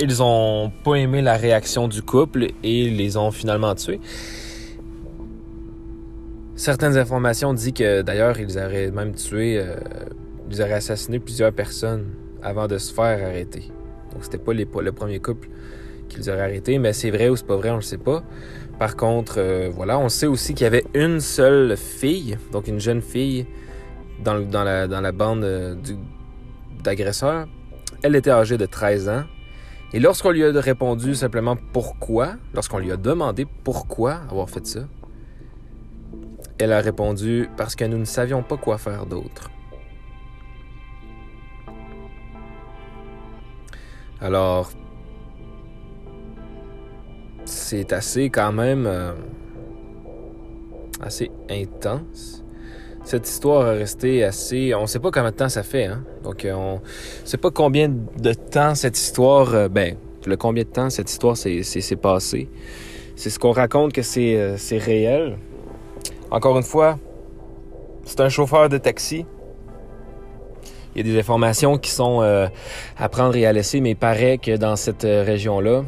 Ils 0.00 0.22
ont 0.22 0.70
pas 0.84 0.94
aimé 0.94 1.22
la 1.22 1.36
réaction 1.36 1.88
du 1.88 2.02
couple 2.02 2.44
et 2.62 2.82
ils 2.84 2.96
les 2.96 3.16
ont 3.16 3.30
finalement 3.30 3.74
tués. 3.74 4.00
Certaines 6.54 6.96
informations 6.96 7.52
disent 7.52 7.72
que 7.72 8.02
d'ailleurs, 8.02 8.38
ils 8.38 8.58
auraient 8.58 8.90
même 8.90 9.14
tué, 9.14 9.62
ils 10.50 10.62
auraient 10.62 10.74
assassiné 10.74 11.18
plusieurs 11.18 11.52
personnes 11.52 12.06
avant 12.42 12.66
de 12.66 12.78
se 12.78 12.92
faire 12.92 13.26
arrêter. 13.26 13.70
Donc 14.12 14.24
c'était 14.24 14.38
pas 14.38 14.52
les, 14.52 14.66
le 14.80 14.92
premier 14.92 15.18
couple 15.20 15.48
qu'ils 16.08 16.30
auraient 16.30 16.42
arrêté, 16.42 16.78
mais 16.78 16.92
c'est 16.92 17.10
vrai 17.10 17.28
ou 17.28 17.36
c'est 17.36 17.46
pas 17.46 17.56
vrai, 17.56 17.70
on 17.70 17.76
le 17.76 17.82
sait 17.82 17.98
pas. 17.98 18.22
Par 18.78 18.96
contre, 18.96 19.34
euh, 19.38 19.70
voilà, 19.72 19.98
on 19.98 20.08
sait 20.08 20.26
aussi 20.26 20.54
qu'il 20.54 20.64
y 20.64 20.66
avait 20.66 20.84
une 20.94 21.20
seule 21.20 21.76
fille, 21.76 22.38
donc 22.52 22.68
une 22.68 22.80
jeune 22.80 23.02
fille 23.02 23.46
dans, 24.22 24.34
la, 24.34 24.86
dans 24.86 25.00
la, 25.00 25.12
bande 25.12 25.44
euh, 25.44 25.74
d'agresseurs. 26.82 27.46
Elle 28.02 28.14
était 28.14 28.30
âgée 28.30 28.56
de 28.56 28.66
13 28.66 29.08
ans. 29.08 29.24
Et 29.92 30.00
lorsqu'on 30.00 30.30
lui 30.30 30.44
a 30.44 30.52
répondu 30.52 31.14
simplement 31.14 31.56
pourquoi, 31.72 32.34
lorsqu'on 32.54 32.78
lui 32.78 32.92
a 32.92 32.96
demandé 32.96 33.46
pourquoi 33.64 34.20
avoir 34.30 34.48
fait 34.48 34.66
ça, 34.66 34.80
elle 36.58 36.72
a 36.72 36.80
répondu 36.80 37.48
parce 37.56 37.74
que 37.74 37.84
nous 37.84 37.98
ne 37.98 38.04
savions 38.04 38.42
pas 38.42 38.56
quoi 38.56 38.78
faire 38.78 39.06
d'autre. 39.06 39.50
Alors, 44.20 44.70
c'est 47.44 47.92
assez 47.92 48.30
quand 48.30 48.52
même 48.52 48.86
euh, 48.86 49.12
assez 51.00 51.30
intense. 51.50 52.44
Cette 53.04 53.28
histoire 53.28 53.66
a 53.66 53.72
resté 53.72 54.24
assez. 54.24 54.74
On 54.74 54.86
sait 54.86 54.98
pas 54.98 55.10
combien 55.10 55.30
de 55.30 55.36
temps 55.36 55.48
ça 55.48 55.62
fait, 55.62 55.86
hein. 55.86 56.04
Donc 56.24 56.44
euh, 56.44 56.52
on 56.52 56.80
sait 57.24 57.38
pas 57.38 57.50
combien 57.50 57.88
de 57.88 58.32
temps 58.32 58.74
cette 58.74 58.98
histoire. 58.98 59.54
Euh, 59.54 59.68
ben, 59.68 59.96
le 60.26 60.36
combien 60.36 60.64
de 60.64 60.68
temps 60.68 60.90
cette 60.90 61.10
histoire 61.10 61.36
s'est 61.36 61.96
passé. 61.96 62.50
C'est 63.16 63.30
ce 63.30 63.38
qu'on 63.38 63.52
raconte 63.52 63.92
que 63.92 64.02
c'est 64.02 64.58
réel. 64.72 65.38
Encore 66.30 66.58
une 66.58 66.64
fois, 66.64 66.98
c'est 68.04 68.20
un 68.20 68.28
chauffeur 68.28 68.68
de 68.68 68.76
taxi. 68.76 69.24
Il 70.94 71.06
y 71.06 71.08
a 71.08 71.12
des 71.12 71.18
informations 71.18 71.78
qui 71.78 71.90
sont 71.90 72.20
à 72.20 73.08
prendre 73.08 73.36
et 73.36 73.46
à 73.46 73.52
laisser, 73.52 73.80
mais 73.80 73.90
il 73.90 73.96
paraît 73.96 74.38
que 74.38 74.56
dans 74.56 74.74
cette 74.76 75.02
région-là, 75.04 75.84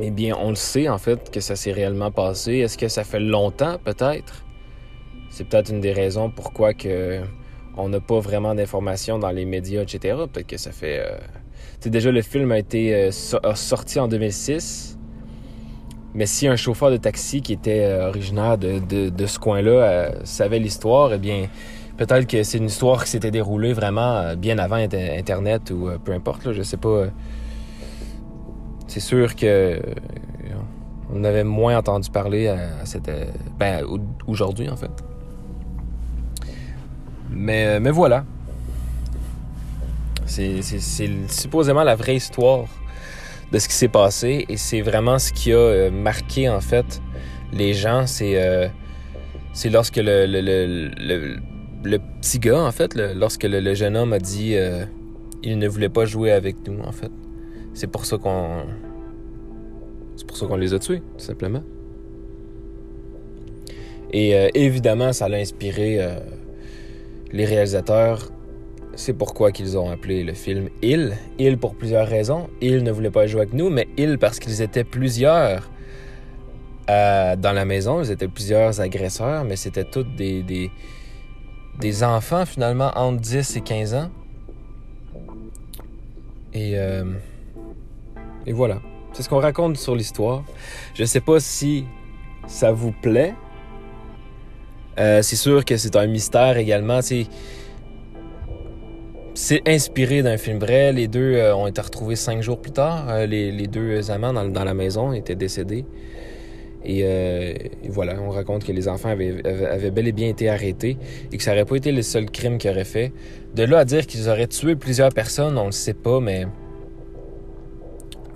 eh 0.00 0.10
bien, 0.10 0.36
on 0.40 0.50
le 0.50 0.54
sait 0.54 0.88
en 0.88 0.98
fait 0.98 1.30
que 1.30 1.40
ça 1.40 1.56
s'est 1.56 1.72
réellement 1.72 2.10
passé. 2.10 2.58
Est-ce 2.58 2.76
que 2.76 2.88
ça 2.88 3.04
fait 3.04 3.20
longtemps? 3.20 3.78
Peut-être? 3.82 4.44
C'est 5.30 5.44
peut-être 5.48 5.70
une 5.70 5.80
des 5.80 5.92
raisons 5.92 6.30
pourquoi 6.30 6.74
que 6.74 7.22
on 7.76 7.88
n'a 7.88 8.00
pas 8.00 8.20
vraiment 8.20 8.54
d'informations 8.54 9.18
dans 9.18 9.30
les 9.30 9.44
médias, 9.44 9.82
etc. 9.82 10.16
Peut-être 10.32 10.46
que 10.46 10.56
ça 10.56 10.72
fait... 10.72 11.00
Euh... 11.00 11.88
déjà, 11.90 12.10
le 12.10 12.22
film 12.22 12.52
a 12.52 12.58
été 12.58 12.94
euh, 12.94 13.10
sorti 13.10 13.98
en 13.98 14.08
2006. 14.08 14.98
Mais 16.14 16.26
si 16.26 16.46
un 16.46 16.54
chauffeur 16.54 16.92
de 16.92 16.96
taxi 16.96 17.42
qui 17.42 17.52
était 17.52 17.84
euh, 17.84 18.08
originaire 18.08 18.56
de, 18.56 18.78
de, 19.08 19.26
ce 19.26 19.40
coin-là 19.40 19.70
euh, 19.70 20.10
savait 20.22 20.60
l'histoire, 20.60 21.12
eh 21.12 21.18
bien, 21.18 21.48
peut-être 21.96 22.26
que 22.26 22.42
c'est 22.42 22.58
une 22.58 22.66
histoire 22.66 23.04
qui 23.04 23.10
s'était 23.10 23.30
déroulée 23.30 23.72
vraiment 23.72 24.34
bien 24.36 24.58
avant 24.58 24.76
Internet 24.76 25.70
ou 25.70 25.90
peu 26.04 26.12
importe. 26.12 26.44
Là, 26.44 26.52
je 26.52 26.62
sais 26.62 26.76
pas 26.76 27.06
c'est 28.86 29.00
sûr 29.00 29.34
que 29.34 29.46
euh, 29.46 29.80
on 31.12 31.24
avait 31.24 31.42
moins 31.42 31.76
entendu 31.76 32.10
parler 32.10 32.46
à, 32.46 32.84
cette 32.84 33.08
euh, 33.08 33.24
ben, 33.58 33.84
aujourd'hui 34.26 34.68
en 34.68 34.76
fait. 34.76 34.90
Mais, 37.30 37.66
euh, 37.66 37.80
mais 37.80 37.90
voilà. 37.90 38.24
C'est 40.26 40.62
supposément 41.28 41.82
la 41.82 41.96
vraie 41.96 42.16
histoire 42.16 42.66
de 43.52 43.58
ce 43.58 43.68
qui 43.68 43.74
s'est 43.74 43.88
passé 43.88 44.44
et 44.48 44.56
c'est 44.56 44.80
vraiment 44.80 45.18
ce 45.18 45.32
qui 45.32 45.52
a 45.52 45.90
marqué 45.90 46.48
en 46.48 46.60
fait 46.60 47.02
les 47.52 47.74
gens. 47.74 48.06
C'est 48.06 48.70
c'est 49.52 49.70
lorsque 49.70 49.96
le, 49.96 51.38
petit 52.22 52.38
gars 52.38 52.62
en 52.62 52.72
fait, 52.72 52.94
lorsque 52.94 53.44
le, 53.44 53.74
jeune 53.74 53.96
homme 53.96 54.12
a 54.12 54.18
dit 54.18 54.56
il 55.44 55.58
ne 55.58 55.68
voulait 55.68 55.88
pas 55.88 56.06
jouer 56.06 56.32
avec 56.32 56.66
nous 56.66 56.80
en 56.82 56.92
fait. 56.92 57.10
C'est 57.74 57.88
pour 57.88 58.06
ça 58.06 58.16
qu'on. 58.16 58.62
C'est 60.16 60.26
pour 60.26 60.36
ça 60.36 60.46
qu'on 60.46 60.56
les 60.56 60.72
a 60.72 60.78
tués, 60.78 61.02
tout 61.18 61.24
simplement. 61.24 61.62
Et 64.12 64.34
euh, 64.36 64.48
évidemment, 64.54 65.12
ça 65.12 65.28
l'a 65.28 65.38
inspiré 65.38 66.00
euh, 66.00 66.20
les 67.32 67.44
réalisateurs. 67.44 68.30
C'est 68.94 69.12
pourquoi 69.12 69.50
qu'ils 69.50 69.76
ont 69.76 69.90
appelé 69.90 70.22
le 70.22 70.34
film 70.34 70.68
Il. 70.82 71.14
Il 71.38 71.58
pour 71.58 71.74
plusieurs 71.74 72.06
raisons. 72.06 72.48
Il 72.60 72.84
ne 72.84 72.92
voulait 72.92 73.10
pas 73.10 73.26
jouer 73.26 73.42
avec 73.42 73.52
nous, 73.52 73.70
mais 73.70 73.88
Il 73.96 74.18
parce 74.18 74.38
qu'ils 74.38 74.62
étaient 74.62 74.84
plusieurs 74.84 75.68
euh, 76.88 77.34
dans 77.34 77.52
la 77.52 77.64
maison. 77.64 78.02
Ils 78.02 78.12
étaient 78.12 78.28
plusieurs 78.28 78.80
agresseurs, 78.80 79.44
mais 79.44 79.56
c'était 79.56 79.84
tous 79.84 80.06
des, 80.16 80.44
des, 80.44 80.70
des, 81.80 82.04
enfants 82.04 82.46
finalement 82.46 82.90
entre 82.96 83.20
10 83.20 83.56
et 83.56 83.60
15 83.60 83.94
ans. 83.94 84.10
Et 86.52 86.76
et 88.46 88.52
voilà. 88.52 88.80
C'est 89.12 89.22
ce 89.22 89.28
qu'on 89.28 89.40
raconte 89.40 89.76
sur 89.76 89.94
l'histoire. 89.94 90.42
Je 90.94 91.04
sais 91.04 91.20
pas 91.20 91.38
si 91.40 91.84
ça 92.46 92.72
vous 92.72 92.92
plaît. 92.92 93.34
Euh, 94.98 95.22
c'est 95.22 95.36
sûr 95.36 95.64
que 95.64 95.76
c'est 95.76 95.96
un 95.96 96.06
mystère 96.06 96.56
également. 96.56 97.00
C'est 99.34 99.62
inspiré 99.66 100.22
d'un 100.22 100.36
film 100.36 100.58
vrai. 100.58 100.92
Les 100.92 101.08
deux 101.08 101.34
euh, 101.34 101.54
ont 101.54 101.66
été 101.66 101.80
retrouvés 101.80 102.16
cinq 102.16 102.42
jours 102.42 102.60
plus 102.60 102.72
tard. 102.72 103.08
Euh, 103.08 103.26
les, 103.26 103.66
deux 103.66 104.10
amants 104.10 104.32
dans, 104.32 104.64
la 104.64 104.74
maison 104.74 105.12
étaient 105.12 105.34
décédés. 105.34 105.84
Et, 106.86 107.70
voilà, 107.88 108.20
on 108.20 108.30
raconte 108.30 108.64
que 108.64 108.72
les 108.72 108.88
enfants 108.88 109.10
avaient, 109.10 109.90
bel 109.90 110.08
et 110.08 110.12
bien 110.12 110.28
été 110.28 110.48
arrêtés 110.48 110.98
et 111.32 111.36
que 111.36 111.42
ça 111.42 111.52
n'aurait 111.52 111.64
pas 111.64 111.76
été 111.76 111.92
le 111.92 112.02
seul 112.02 112.30
crime 112.30 112.58
qu'ils 112.58 112.70
auraient 112.70 112.84
fait. 112.84 113.12
De 113.54 113.64
là 113.64 113.78
à 113.78 113.84
dire 113.84 114.06
qu'ils 114.06 114.28
auraient 114.28 114.48
tué 114.48 114.76
plusieurs 114.76 115.10
personnes, 115.10 115.56
on 115.56 115.62
ne 115.62 115.66
le 115.66 115.72
sait 115.72 115.94
pas, 115.94 116.20
mais 116.20 116.46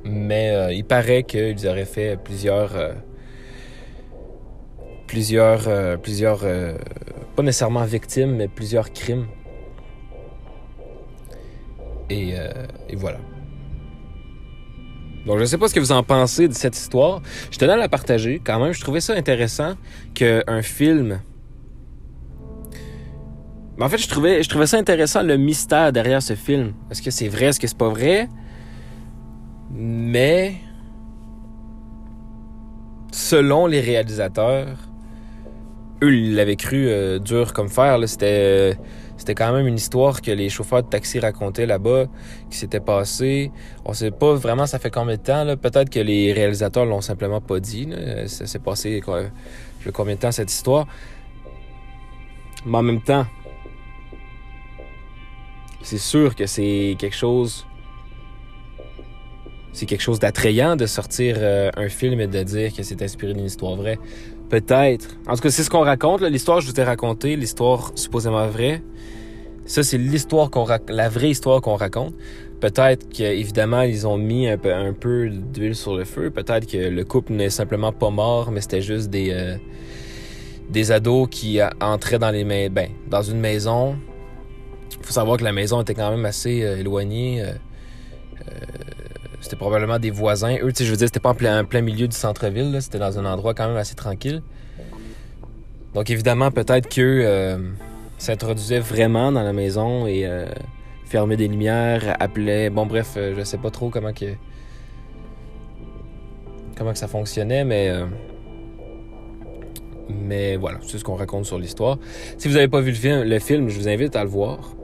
mais 0.08 0.50
euh, 0.50 0.72
il 0.72 0.84
paraît 0.84 1.22
qu'ils 1.22 1.66
auraient 1.66 1.84
fait 1.84 2.18
plusieurs. 2.22 2.74
Euh, 2.76 2.92
plusieurs. 5.06 5.68
Euh, 5.68 5.96
plusieurs. 5.96 6.40
pas 7.36 7.42
nécessairement 7.42 7.84
victimes, 7.84 8.36
mais 8.36 8.48
plusieurs 8.48 8.92
crimes. 8.92 9.26
Et, 12.10 12.30
et, 12.88 12.96
voilà. 12.96 13.18
Donc, 15.28 15.36
je 15.36 15.42
ne 15.42 15.46
sais 15.46 15.58
pas 15.58 15.68
ce 15.68 15.74
que 15.74 15.80
vous 15.80 15.92
en 15.92 16.02
pensez 16.02 16.48
de 16.48 16.54
cette 16.54 16.74
histoire. 16.74 17.20
Je 17.50 17.58
tenais 17.58 17.74
à 17.74 17.76
la 17.76 17.90
partager 17.90 18.40
quand 18.42 18.58
même. 18.58 18.72
Je 18.72 18.80
trouvais 18.80 19.02
ça 19.02 19.12
intéressant 19.12 19.74
qu'un 20.14 20.62
film. 20.62 21.20
Mais 23.76 23.84
en 23.84 23.90
fait, 23.90 23.98
je 23.98 24.08
trouvais, 24.08 24.42
je 24.42 24.48
trouvais 24.48 24.66
ça 24.66 24.78
intéressant 24.78 25.22
le 25.22 25.36
mystère 25.36 25.92
derrière 25.92 26.22
ce 26.22 26.34
film. 26.34 26.72
Est-ce 26.90 27.02
que 27.02 27.10
c'est 27.10 27.28
vrai, 27.28 27.44
est-ce 27.44 27.60
que 27.60 27.66
c'est 27.66 27.76
pas 27.76 27.90
vrai? 27.90 28.30
Mais 29.70 30.54
selon 33.12 33.66
les 33.66 33.80
réalisateurs, 33.80 34.78
eux, 36.02 36.14
ils 36.14 36.36
l'avaient 36.36 36.56
cru 36.56 36.88
euh, 36.88 37.18
dur 37.18 37.52
comme 37.52 37.68
fer. 37.68 37.98
C'était, 38.06 38.78
c'était 39.18 39.34
quand 39.34 39.52
même 39.52 39.66
une 39.66 39.76
histoire 39.76 40.22
que 40.22 40.30
les 40.30 40.48
chauffeurs 40.48 40.82
de 40.82 40.88
taxi 40.88 41.18
racontaient 41.18 41.66
là-bas, 41.66 42.06
qui 42.50 42.56
s'était 42.56 42.80
passé. 42.80 43.50
On 43.84 43.92
sait 43.92 44.10
pas 44.10 44.34
vraiment 44.34 44.66
ça 44.66 44.78
fait 44.78 44.90
combien 44.90 45.16
de 45.16 45.20
temps. 45.20 45.44
Peut-être 45.56 45.90
que 45.90 46.00
les 46.00 46.32
réalisateurs 46.32 46.86
l'ont 46.86 47.02
simplement 47.02 47.40
pas 47.40 47.60
dit. 47.60 47.88
Ça 48.26 48.46
s'est 48.46 48.58
passé 48.60 49.02
quoi, 49.04 49.24
combien 49.92 50.14
de 50.14 50.20
temps 50.20 50.32
cette 50.32 50.50
histoire? 50.50 50.86
Mais 52.64 52.78
en 52.78 52.82
même 52.82 53.02
temps, 53.02 53.26
c'est 55.82 55.98
sûr 55.98 56.34
que 56.34 56.46
c'est 56.46 56.96
quelque 56.98 57.16
chose 57.16 57.66
c'est 59.72 59.86
quelque 59.86 60.02
chose 60.02 60.18
d'attrayant 60.18 60.74
de 60.74 60.86
sortir 60.86 61.36
euh, 61.38 61.70
un 61.76 61.88
film 61.88 62.20
et 62.20 62.26
de 62.26 62.42
dire 62.42 62.74
que 62.74 62.82
c'est 62.82 63.00
inspiré 63.00 63.32
d'une 63.32 63.44
histoire 63.44 63.76
vraie. 63.76 63.98
Peut-être. 64.48 65.08
En 65.26 65.34
tout 65.34 65.42
cas, 65.42 65.50
c'est 65.50 65.62
ce 65.62 65.70
qu'on 65.70 65.84
raconte. 65.84 66.22
L'histoire, 66.22 66.60
je 66.60 66.70
vous 66.70 66.80
ai 66.80 66.84
raconté, 66.84 67.36
l'histoire 67.36 67.92
supposément 67.94 68.46
vraie. 68.46 68.82
Ça, 69.66 69.82
c'est 69.82 69.98
l'histoire 69.98 70.50
qu'on 70.50 70.66
la 70.88 71.08
vraie 71.10 71.30
histoire 71.30 71.60
qu'on 71.60 71.76
raconte. 71.76 72.14
Peut-être 72.60 73.08
qu'évidemment, 73.10 73.82
ils 73.82 74.06
ont 74.06 74.16
mis 74.16 74.48
un 74.48 74.56
peu, 74.56 75.28
d'huile 75.30 75.76
sur 75.76 75.94
le 75.94 76.04
feu. 76.04 76.30
Peut-être 76.30 76.66
que 76.66 76.78
le 76.78 77.04
couple 77.04 77.34
n'est 77.34 77.50
simplement 77.50 77.92
pas 77.92 78.10
mort, 78.10 78.50
mais 78.50 78.62
c'était 78.62 78.82
juste 78.82 79.10
des, 79.10 79.30
euh, 79.32 79.56
des 80.70 80.90
ados 80.90 81.28
qui 81.30 81.60
entraient 81.80 82.18
dans 82.18 82.30
les 82.30 82.44
mains, 82.44 82.68
ben, 82.70 82.88
dans 83.08 83.22
une 83.22 83.38
maison. 83.38 83.96
Il 84.98 85.06
faut 85.06 85.12
savoir 85.12 85.36
que 85.36 85.44
la 85.44 85.52
maison 85.52 85.82
était 85.82 85.94
quand 85.94 86.10
même 86.10 86.24
assez 86.24 86.62
euh, 86.62 86.78
éloignée. 86.78 87.44
C'était 89.40 89.56
probablement 89.56 89.98
des 89.98 90.10
voisins. 90.10 90.56
Eux, 90.62 90.72
tu 90.72 90.78
sais, 90.78 90.84
je 90.84 90.90
veux 90.90 90.96
dire, 90.96 91.06
c'était 91.06 91.20
pas 91.20 91.30
en 91.30 91.34
plein, 91.34 91.80
milieu 91.80 92.08
du 92.08 92.16
centre-ville. 92.16 92.76
C'était 92.80 92.98
dans 92.98 93.18
un 93.18 93.24
endroit 93.24 93.54
quand 93.54 93.68
même 93.68 93.76
assez 93.76 93.94
tranquille. 93.94 94.42
Donc, 95.94 96.10
évidemment, 96.10 96.50
peut-être 96.50 96.88
qu'eux 96.88 97.22
euh, 97.24 97.58
s'introduisaient 98.18 98.80
vraiment 98.80 99.32
dans 99.32 99.42
la 99.42 99.52
maison 99.52 100.06
et 100.06 100.26
euh, 100.26 100.46
fermaient 101.04 101.36
des 101.36 101.48
lumières, 101.48 102.16
appelaient... 102.20 102.68
Bon, 102.68 102.84
bref, 102.84 103.14
euh, 103.16 103.34
je 103.36 103.44
sais 103.44 103.58
pas 103.58 103.70
trop 103.70 103.90
comment 103.90 104.12
que... 104.12 104.26
Comment 106.76 106.92
que 106.92 106.98
ça 106.98 107.08
fonctionnait, 107.08 107.64
mais... 107.64 107.88
Euh, 107.88 108.06
mais 110.10 110.56
voilà, 110.56 110.78
c'est 110.82 110.98
ce 110.98 111.04
qu'on 111.04 111.16
raconte 111.16 111.44
sur 111.44 111.58
l'histoire. 111.58 111.98
Si 112.38 112.48
vous 112.48 112.54
n'avez 112.54 112.68
pas 112.68 112.80
vu 112.80 112.92
le 112.92 113.38
film, 113.38 113.68
je 113.68 113.78
vous 113.78 113.88
invite 113.88 114.16
à 114.16 114.24
le 114.24 114.30
voir. 114.30 114.74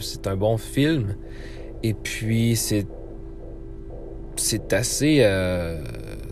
c'est 0.00 0.26
un 0.26 0.36
bon 0.36 0.56
film. 0.56 1.16
Et 1.86 1.94
puis, 1.94 2.56
c'est. 2.56 2.84
C'est 4.34 4.72
assez. 4.72 5.18
Euh, 5.20 5.80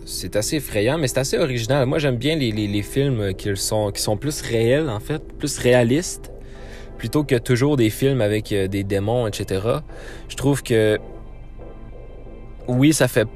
c'est 0.05 0.35
assez 0.35 0.57
effrayant, 0.57 0.97
mais 0.97 1.07
c'est 1.07 1.19
assez 1.19 1.37
original. 1.37 1.85
Moi, 1.85 1.97
j'aime 1.97 2.17
bien 2.17 2.35
les, 2.35 2.51
les, 2.51 2.81
films 2.83 3.33
qui 3.33 3.55
sont, 3.55 3.89
qui 3.91 4.01
sont 4.01 4.17
plus 4.17 4.41
réels, 4.41 4.89
en 4.89 4.99
fait, 4.99 5.23
plus 5.39 5.57
réalistes, 5.57 6.31
plutôt 6.97 7.23
que 7.23 7.35
toujours 7.35 7.77
des 7.77 7.89
films 7.89 8.19
avec 8.19 8.51
euh, 8.51 8.67
des 8.67 8.83
démons, 8.83 9.27
etc. 9.27 9.61
Je 10.27 10.35
trouve 10.35 10.61
que. 10.61 10.99
Oui, 12.67 12.91
ça 12.91 13.07
fait 13.07 13.27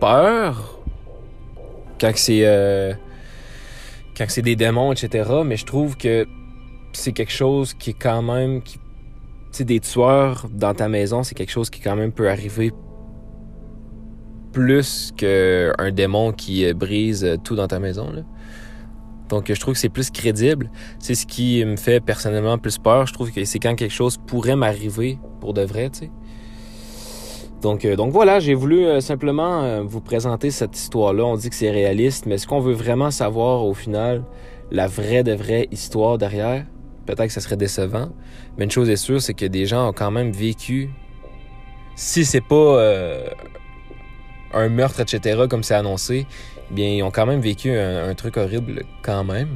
peur 0.00 0.80
quand 2.00 2.12
c'est. 2.14 2.46
Euh, 2.46 2.94
quand 4.16 4.26
c'est 4.28 4.42
des 4.42 4.56
démons, 4.56 4.92
etc. 4.92 5.30
Mais 5.44 5.56
je 5.56 5.66
trouve 5.66 5.96
que 5.96 6.26
c'est 6.92 7.12
quelque 7.12 7.32
chose 7.32 7.74
qui 7.74 7.90
est 7.90 8.00
quand 8.00 8.22
même. 8.22 8.62
Des 9.64 9.80
tueurs 9.80 10.46
dans 10.52 10.74
ta 10.74 10.88
maison, 10.88 11.22
c'est 11.22 11.34
quelque 11.34 11.50
chose 11.50 11.70
qui 11.70 11.80
quand 11.80 11.96
même 11.96 12.12
peut 12.12 12.28
arriver 12.28 12.72
plus 14.56 15.12
qu'un 15.14 15.90
démon 15.92 16.32
qui 16.32 16.64
euh, 16.64 16.72
brise 16.72 17.24
euh, 17.24 17.36
tout 17.36 17.56
dans 17.56 17.68
ta 17.68 17.78
maison. 17.78 18.10
Donc 19.28 19.52
je 19.52 19.60
trouve 19.60 19.74
que 19.74 19.80
c'est 19.80 19.90
plus 19.90 20.10
crédible. 20.10 20.70
C'est 20.98 21.14
ce 21.14 21.26
qui 21.26 21.62
me 21.62 21.76
fait 21.76 22.00
personnellement 22.00 22.56
plus 22.56 22.78
peur. 22.78 23.06
Je 23.06 23.12
trouve 23.12 23.30
que 23.30 23.44
c'est 23.44 23.58
quand 23.58 23.74
quelque 23.74 23.92
chose 23.92 24.16
pourrait 24.16 24.56
m'arriver 24.56 25.18
pour 25.40 25.52
de 25.52 25.60
vrai, 25.60 25.90
euh, 27.84 27.96
donc 27.96 28.12
voilà, 28.12 28.40
j'ai 28.40 28.54
voulu 28.54 29.00
simplement 29.02 29.82
vous 29.84 30.00
présenter 30.00 30.50
cette 30.50 30.74
histoire-là. 30.74 31.24
On 31.24 31.36
dit 31.36 31.50
que 31.50 31.56
c'est 31.56 31.70
réaliste, 31.70 32.24
mais 32.24 32.36
est-ce 32.36 32.46
qu'on 32.46 32.60
veut 32.60 32.72
vraiment 32.72 33.10
savoir 33.10 33.64
au 33.64 33.74
final 33.74 34.24
la 34.70 34.86
vraie 34.86 35.22
de 35.22 35.32
vraie 35.32 35.68
histoire 35.70 36.16
derrière? 36.16 36.64
Peut-être 37.06 37.28
que 37.28 37.32
ça 37.32 37.40
serait 37.40 37.56
décevant. 37.56 38.10
Mais 38.56 38.64
une 38.64 38.70
chose 38.70 38.90
est 38.90 38.96
sûre, 38.96 39.22
c'est 39.22 39.34
que 39.34 39.46
des 39.46 39.66
gens 39.66 39.88
ont 39.88 39.92
quand 39.92 40.10
même 40.10 40.30
vécu. 40.30 40.90
Si 41.94 42.24
c'est 42.24 42.42
pas 42.42 42.54
euh, 42.54 43.28
un 44.52 44.68
meurtre, 44.68 45.00
etc., 45.00 45.44
comme 45.48 45.62
c'est 45.62 45.74
annoncé, 45.74 46.26
bien, 46.70 46.88
ils 46.88 47.02
ont 47.02 47.10
quand 47.10 47.26
même 47.26 47.40
vécu 47.40 47.70
un, 47.70 48.14
truc 48.14 48.36
horrible 48.36 48.82
quand 49.02 49.24
même. 49.24 49.48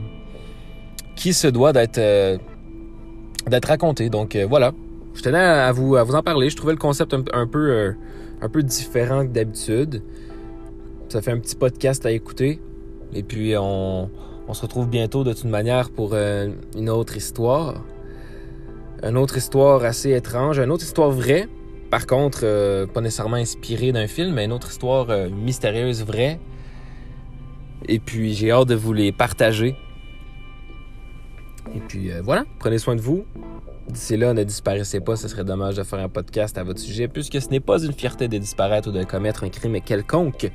Qui 1.16 1.34
se 1.34 1.48
doit 1.48 1.72
d'être 1.72 1.98
euh, 1.98 2.38
d'être 3.46 3.66
raconté. 3.66 4.08
Donc 4.08 4.36
euh, 4.36 4.46
voilà. 4.48 4.72
Je 5.12 5.22
tenais 5.22 5.38
à 5.38 5.72
vous, 5.72 5.96
à 5.96 6.04
vous 6.04 6.14
en 6.14 6.22
parler. 6.22 6.48
Je 6.48 6.56
trouvais 6.56 6.72
le 6.72 6.78
concept 6.78 7.14
un, 7.32 7.46
peu, 7.46 7.94
un 8.40 8.48
peu 8.48 8.62
différent 8.62 9.26
que 9.26 9.32
d'habitude. 9.32 10.02
Ça 11.08 11.20
fait 11.20 11.32
un 11.32 11.40
petit 11.40 11.56
podcast 11.56 12.06
à 12.06 12.12
écouter. 12.12 12.60
Et 13.12 13.24
puis 13.24 13.54
on, 13.58 14.08
on 14.50 14.54
se 14.54 14.62
retrouve 14.62 14.88
bientôt 14.88 15.22
de 15.22 15.32
toute 15.32 15.44
manière 15.44 15.90
pour 15.90 16.10
euh, 16.12 16.48
une 16.76 16.90
autre 16.90 17.16
histoire. 17.16 17.84
Une 19.04 19.16
autre 19.16 19.36
histoire 19.36 19.84
assez 19.84 20.10
étrange, 20.10 20.58
une 20.58 20.72
autre 20.72 20.82
histoire 20.82 21.10
vraie. 21.10 21.48
Par 21.88 22.04
contre, 22.04 22.40
euh, 22.42 22.84
pas 22.84 23.00
nécessairement 23.00 23.36
inspirée 23.36 23.92
d'un 23.92 24.08
film, 24.08 24.34
mais 24.34 24.46
une 24.46 24.52
autre 24.52 24.68
histoire 24.70 25.08
euh, 25.10 25.28
mystérieuse, 25.30 26.04
vraie. 26.04 26.40
Et 27.86 28.00
puis 28.00 28.34
j'ai 28.34 28.50
hâte 28.50 28.66
de 28.66 28.74
vous 28.74 28.92
les 28.92 29.12
partager. 29.12 29.76
Et 31.72 31.80
puis 31.86 32.10
voilà, 32.24 32.44
prenez 32.58 32.78
soin 32.78 32.96
de 32.96 33.00
vous. 33.00 33.24
D'ici 33.88 34.16
là, 34.16 34.34
ne 34.34 34.42
disparaissez 34.42 34.98
pas, 34.98 35.14
ce 35.14 35.28
serait 35.28 35.44
dommage 35.44 35.76
de 35.76 35.84
faire 35.84 36.00
un 36.00 36.08
podcast 36.08 36.58
à 36.58 36.64
votre 36.64 36.80
sujet, 36.80 37.06
puisque 37.06 37.40
ce 37.40 37.48
n'est 37.50 37.60
pas 37.60 37.80
une 37.80 37.92
fierté 37.92 38.26
de 38.26 38.36
disparaître 38.36 38.88
ou 38.88 38.92
de 38.92 39.04
commettre 39.04 39.44
un 39.44 39.48
crime 39.48 39.80
quelconque. 39.80 40.50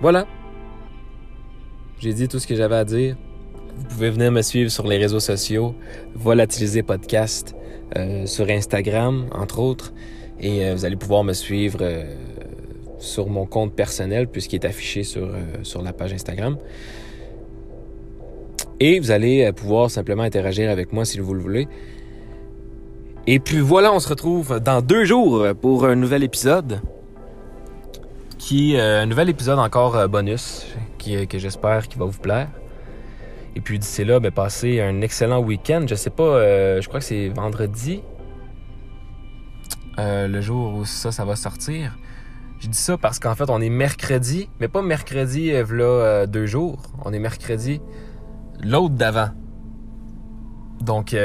Voilà, 0.00 0.26
j'ai 1.98 2.12
dit 2.12 2.28
tout 2.28 2.38
ce 2.38 2.46
que 2.46 2.54
j'avais 2.54 2.76
à 2.76 2.84
dire. 2.84 3.16
Vous 3.76 3.84
pouvez 3.84 4.10
venir 4.10 4.32
me 4.32 4.42
suivre 4.42 4.70
sur 4.70 4.86
les 4.86 4.98
réseaux 4.98 5.20
sociaux, 5.20 5.74
Volatiliser 6.14 6.82
Podcast, 6.82 7.54
euh, 7.96 8.26
sur 8.26 8.48
Instagram, 8.48 9.26
entre 9.32 9.58
autres. 9.58 9.92
Et 10.40 10.64
euh, 10.64 10.74
vous 10.74 10.84
allez 10.84 10.96
pouvoir 10.96 11.24
me 11.24 11.32
suivre 11.32 11.78
euh, 11.82 12.04
sur 12.98 13.28
mon 13.28 13.46
compte 13.46 13.74
personnel, 13.74 14.28
puisqu'il 14.28 14.56
est 14.56 14.66
affiché 14.66 15.04
sur, 15.04 15.28
sur 15.62 15.82
la 15.82 15.92
page 15.92 16.12
Instagram. 16.12 16.56
Et 18.80 18.98
vous 18.98 19.10
allez 19.10 19.50
pouvoir 19.52 19.90
simplement 19.90 20.22
interagir 20.22 20.70
avec 20.70 20.92
moi 20.92 21.04
si 21.04 21.18
vous 21.18 21.34
le 21.34 21.40
voulez. 21.40 21.68
Et 23.26 23.38
puis 23.40 23.60
voilà, 23.60 23.92
on 23.92 24.00
se 24.00 24.08
retrouve 24.08 24.60
dans 24.60 24.82
deux 24.82 25.04
jours 25.04 25.46
pour 25.60 25.86
un 25.86 25.96
nouvel 25.96 26.22
épisode. 26.22 26.80
Qui, 28.46 28.78
un 28.78 29.06
nouvel 29.06 29.28
épisode 29.28 29.58
encore 29.58 30.08
bonus 30.08 30.66
euh, 31.08 31.26
que 31.26 31.36
j'espère 31.36 31.88
qu'il 31.88 31.98
va 31.98 32.04
vous 32.04 32.20
plaire. 32.20 32.46
Et 33.56 33.60
puis 33.60 33.76
d'ici 33.76 34.04
là, 34.04 34.20
ben, 34.20 34.30
passez 34.30 34.80
un 34.80 35.00
excellent 35.00 35.40
week-end. 35.40 35.84
Je 35.88 35.96
sais 35.96 36.10
pas, 36.10 36.22
euh, 36.22 36.80
je 36.80 36.86
crois 36.86 37.00
que 37.00 37.06
c'est 37.06 37.28
vendredi, 37.28 38.04
euh, 39.98 40.28
le 40.28 40.40
jour 40.40 40.76
où 40.76 40.84
ça, 40.84 41.10
ça 41.10 41.24
va 41.24 41.34
sortir. 41.34 41.98
Je 42.60 42.68
dis 42.68 42.78
ça 42.78 42.96
parce 42.96 43.18
qu'en 43.18 43.34
fait, 43.34 43.50
on 43.50 43.60
est 43.60 43.68
mercredi, 43.68 44.48
mais 44.60 44.68
pas 44.68 44.80
mercredi, 44.80 45.50
là, 45.50 46.24
deux 46.28 46.46
jours. 46.46 46.82
On 47.04 47.12
est 47.12 47.18
mercredi, 47.18 47.80
l'autre 48.62 48.94
d'avant. 48.94 49.30
Donc, 50.82 51.16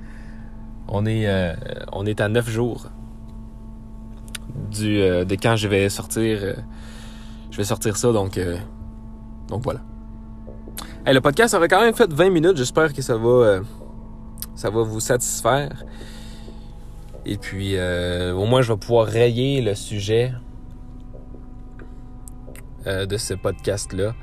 on, 0.88 1.04
est, 1.04 1.54
on 1.92 2.06
est 2.06 2.18
à 2.22 2.30
neuf 2.30 2.48
jours 2.48 2.88
du, 4.70 4.98
de 4.98 5.34
quand 5.34 5.56
je 5.56 5.68
vais 5.68 5.88
sortir. 5.88 6.56
je 7.50 7.56
vais 7.56 7.64
sortir 7.64 7.96
ça, 7.96 8.12
donc 8.12 8.38
donc 9.50 9.64
voilà. 9.64 9.80
le 11.04 11.20
podcast 11.20 11.54
aurait 11.54 11.68
quand 11.68 11.82
même 11.82 11.94
fait 11.94 12.10
20 12.10 12.30
minutes. 12.30 12.56
J'espère 12.56 12.94
que 12.94 13.02
ça 13.02 13.16
va, 13.16 13.28
euh, 13.28 13.60
ça 14.54 14.70
va 14.70 14.82
vous 14.82 15.00
satisfaire. 15.00 15.84
Et 17.26 17.36
puis, 17.36 17.76
euh, 17.76 18.32
au 18.32 18.46
moins, 18.46 18.62
je 18.62 18.72
vais 18.72 18.78
pouvoir 18.78 19.06
rayer 19.06 19.60
le 19.60 19.74
sujet 19.74 20.32
euh, 22.86 23.04
de 23.06 23.16
ce 23.16 23.34
podcast-là. 23.34 24.14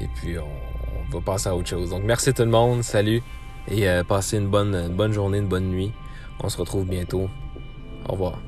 Et 0.00 0.08
puis, 0.16 0.36
on, 0.38 1.10
va 1.10 1.20
passer 1.22 1.48
à 1.48 1.56
autre 1.56 1.68
chose. 1.68 1.90
Donc, 1.90 2.02
merci 2.04 2.34
tout 2.34 2.42
le 2.42 2.50
monde. 2.50 2.82
Salut. 2.82 3.22
Et 3.70 3.86
passez 4.08 4.38
une 4.38 4.48
bonne, 4.48 4.74
une 4.74 4.96
bonne 4.96 5.12
journée, 5.12 5.38
une 5.38 5.48
bonne 5.48 5.68
nuit. 5.68 5.92
On 6.40 6.48
se 6.48 6.56
retrouve 6.56 6.86
bientôt. 6.86 7.28
Au 8.08 8.12
revoir. 8.12 8.47